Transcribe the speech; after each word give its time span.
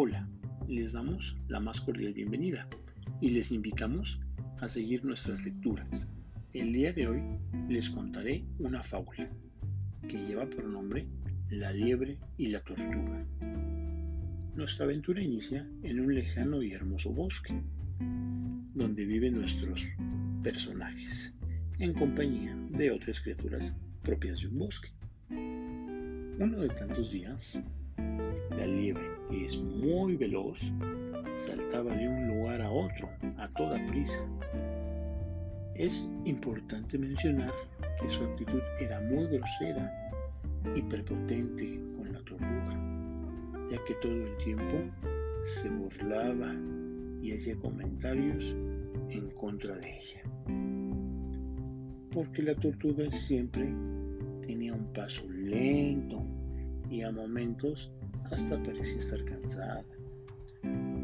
Hola, 0.00 0.28
les 0.68 0.92
damos 0.92 1.36
la 1.48 1.58
más 1.58 1.80
cordial 1.80 2.14
bienvenida 2.14 2.68
y 3.20 3.30
les 3.30 3.50
invitamos 3.50 4.20
a 4.60 4.68
seguir 4.68 5.04
nuestras 5.04 5.44
lecturas. 5.44 6.08
El 6.52 6.72
día 6.72 6.92
de 6.92 7.08
hoy 7.08 7.20
les 7.68 7.90
contaré 7.90 8.44
una 8.60 8.80
fábula 8.80 9.28
que 10.08 10.24
lleva 10.24 10.48
por 10.48 10.66
nombre 10.66 11.08
La 11.50 11.72
liebre 11.72 12.16
y 12.36 12.46
la 12.46 12.60
tortuga. 12.60 13.26
Nuestra 14.54 14.84
aventura 14.84 15.20
inicia 15.20 15.68
en 15.82 15.98
un 15.98 16.14
lejano 16.14 16.62
y 16.62 16.70
hermoso 16.70 17.10
bosque, 17.10 17.60
donde 18.74 19.04
viven 19.04 19.34
nuestros 19.34 19.84
personajes, 20.44 21.34
en 21.80 21.92
compañía 21.94 22.56
de 22.70 22.92
otras 22.92 23.18
criaturas 23.18 23.74
propias 24.04 24.42
de 24.42 24.46
un 24.46 24.58
bosque. 24.60 24.90
Uno 25.28 26.60
de 26.60 26.68
tantos 26.68 27.10
días, 27.10 27.58
la 27.96 28.64
liebre, 28.64 29.17
es 29.30 29.58
muy 29.58 30.16
veloz, 30.16 30.60
saltaba 31.34 31.94
de 31.94 32.08
un 32.08 32.28
lugar 32.28 32.62
a 32.62 32.70
otro 32.70 33.08
a 33.36 33.48
toda 33.48 33.84
prisa. 33.86 34.24
Es 35.74 36.08
importante 36.24 36.98
mencionar 36.98 37.52
que 38.00 38.10
su 38.10 38.24
actitud 38.24 38.60
era 38.80 39.00
muy 39.00 39.26
grosera 39.26 40.10
y 40.74 40.82
prepotente 40.82 41.80
con 41.96 42.12
la 42.12 42.18
tortuga, 42.20 43.68
ya 43.70 43.84
que 43.84 43.94
todo 43.94 44.12
el 44.12 44.36
tiempo 44.38 44.76
se 45.44 45.68
burlaba 45.68 46.54
y 47.22 47.32
hacía 47.32 47.56
comentarios 47.56 48.56
en 49.10 49.30
contra 49.30 49.76
de 49.76 49.98
ella. 49.98 50.22
Porque 52.12 52.42
la 52.42 52.54
tortuga 52.54 53.10
siempre 53.12 53.72
tenía 54.46 54.74
un 54.74 54.92
paso 54.92 55.28
lento 55.28 56.24
y 56.90 57.02
a 57.02 57.12
momentos 57.12 57.92
hasta 58.30 58.62
parecía 58.62 59.00
estar 59.00 59.24
cansada, 59.24 59.84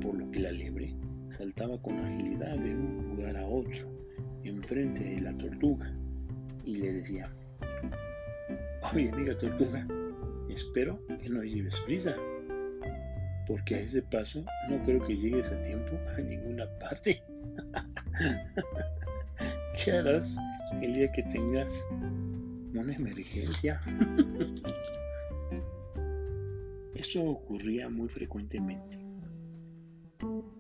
por 0.03 0.15
lo 0.15 0.31
que 0.31 0.41
la 0.41 0.53
liebre 0.53 0.95
saltaba 1.31 1.81
con 1.81 1.99
agilidad 1.99 2.57
de 2.59 2.75
un 2.75 3.17
lugar 3.17 3.37
a 3.37 3.47
otro, 3.47 3.89
enfrente 4.45 5.03
de 5.03 5.21
la 5.21 5.37
tortuga, 5.37 5.93
y 6.65 6.77
le 6.77 6.93
decía, 6.95 7.31
oye 8.93 9.11
amiga 9.11 9.37
tortuga, 9.39 9.87
espero 10.49 10.99
que 11.07 11.29
no 11.29 11.43
lleves 11.43 11.75
prisa, 11.87 12.15
porque 13.47 13.75
a 13.75 13.81
ese 13.81 14.03
paso 14.03 14.45
no 14.69 14.83
creo 14.85 15.05
que 15.07 15.17
llegues 15.17 15.51
a 15.51 15.63
tiempo 15.63 15.99
a 16.17 16.21
ninguna 16.21 16.67
parte. 16.79 17.23
¿Qué 19.85 19.93
harás 19.93 20.37
el 20.81 20.95
día 20.95 21.13
que 21.13 21.23
tengas 21.25 21.87
una 22.75 22.95
emergencia? 22.95 23.81
Esto 26.95 27.23
ocurría 27.25 27.89
muy 27.89 28.09
frecuentemente. 28.09 28.99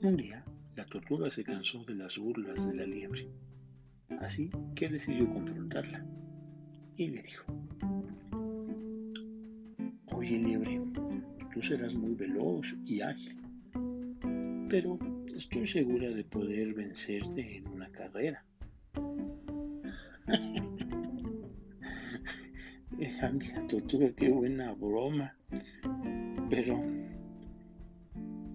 Un 0.03 0.17
día, 0.17 0.45
la 0.77 0.85
tortuga 0.87 1.31
se 1.31 1.45
cansó 1.45 1.85
de 1.85 1.95
las 1.95 2.19
burlas 2.19 2.67
de 2.67 2.75
la 2.75 2.85
liebre, 2.85 3.29
así 4.21 4.51
que 4.75 4.89
decidió 4.89 5.33
confrontarla 5.33 6.05
y 6.97 7.09
le 7.09 7.23
dijo, 7.23 7.47
Oye 10.13 10.39
liebre, 10.39 10.83
tú 11.53 11.63
serás 11.63 11.95
muy 11.95 12.15
veloz 12.15 12.67
y 12.85 13.01
ágil, 13.01 13.41
pero 14.69 14.99
estoy 15.37 15.69
segura 15.69 16.09
de 16.11 16.25
poder 16.25 16.75
vencerte 16.75 17.59
en 17.59 17.69
una 17.69 17.89
carrera. 17.91 18.45
Amiga 23.05 23.67
tortuga, 23.69 24.09
qué 24.17 24.31
buena 24.31 24.73
broma. 24.73 25.35
Pero, 26.49 26.83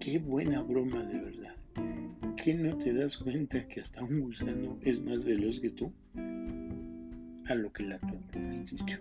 qué 0.00 0.18
buena 0.18 0.60
broma 0.62 1.04
de 1.04 1.20
verdad. 1.20 1.54
¿Qué 2.36 2.54
no 2.54 2.76
te 2.78 2.92
das 2.92 3.16
cuenta 3.18 3.64
que 3.68 3.80
hasta 3.80 4.02
un 4.02 4.20
gusano 4.20 4.76
es 4.82 5.00
más 5.02 5.24
veloz 5.24 5.60
que 5.60 5.70
tú? 5.70 5.92
A 7.46 7.54
lo 7.54 7.72
que 7.72 7.84
la 7.84 7.98
tortuga 8.00 8.54
insistió. 8.54 8.98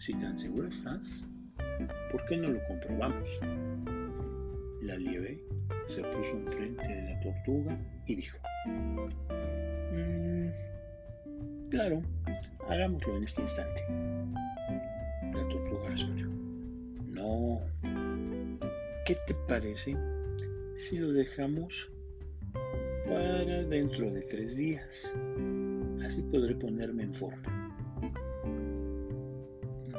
Si 0.00 0.12
tan 0.14 0.36
segura 0.36 0.68
estás, 0.68 1.24
¿por 2.10 2.26
qué 2.26 2.36
no 2.36 2.48
lo 2.48 2.60
comprobamos? 2.66 3.40
La 4.82 4.96
liebre 4.96 5.38
se 5.86 6.02
puso 6.02 6.38
enfrente 6.38 6.88
de 6.88 7.02
la 7.14 7.20
tortuga 7.20 7.78
y 8.06 8.16
dijo, 8.16 8.38
mm, 8.66 10.48
claro, 11.70 12.02
hagámoslo 12.68 13.16
en 13.16 13.24
este 13.24 13.42
instante. 13.42 13.82
No, 17.08 17.60
¿Qué 19.06 19.16
te 19.26 19.34
parece 19.48 19.96
si 20.74 20.98
lo 20.98 21.12
dejamos 21.12 21.88
para 23.06 23.62
dentro 23.64 24.10
de 24.10 24.20
tres 24.22 24.56
días? 24.56 25.14
Así 26.04 26.22
podré 26.22 26.56
ponerme 26.56 27.04
en 27.04 27.12
forma. 27.12 27.72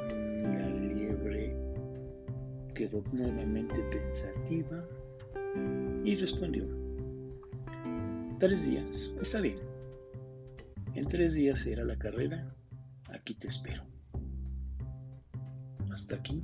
Mm, 0.04 0.52
la 0.52 0.68
liebre 0.68 1.56
quedó 2.74 3.02
nuevamente 3.12 3.82
pensativa 3.90 4.86
y 6.04 6.14
respondió, 6.16 6.66
tres 8.38 8.62
días, 8.66 9.10
está 9.22 9.40
bien. 9.40 9.56
En 10.94 11.06
tres 11.06 11.32
días 11.32 11.60
será 11.60 11.82
la 11.82 11.98
carrera, 11.98 12.54
aquí 13.08 13.34
te 13.34 13.48
espero. 13.48 13.82
Hasta 15.98 16.14
aquí 16.14 16.40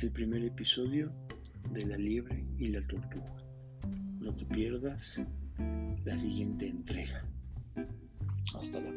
el 0.00 0.10
primer 0.12 0.42
episodio 0.42 1.12
de 1.74 1.84
la 1.84 1.98
liebre 1.98 2.42
y 2.56 2.68
la 2.68 2.80
tortuga. 2.86 3.36
No 4.18 4.34
te 4.34 4.46
pierdas 4.46 5.22
la 6.06 6.18
siguiente 6.18 6.68
entrega. 6.68 7.22
Hasta 8.54 8.80
próxima. 8.80 8.87